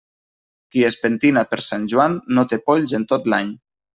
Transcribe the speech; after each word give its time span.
Qui 0.75 0.85
es 0.87 0.95
pentina 1.01 1.43
per 1.51 1.59
Sant 1.65 1.85
Joan 1.93 2.17
no 2.39 2.47
té 2.53 2.61
polls 2.71 2.97
en 3.01 3.07
tot 3.15 3.29
l'any. 3.35 3.55